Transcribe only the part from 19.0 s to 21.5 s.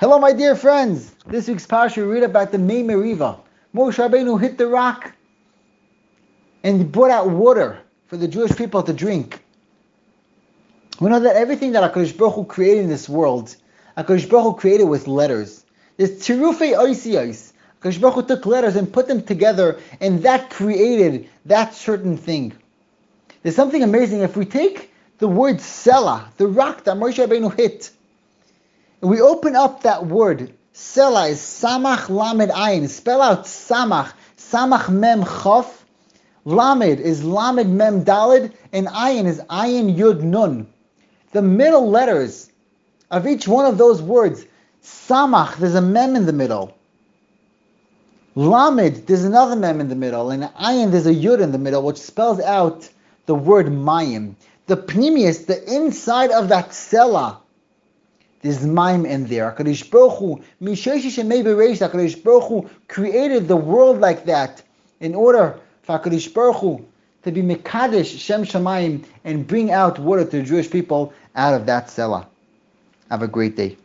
them together, and that created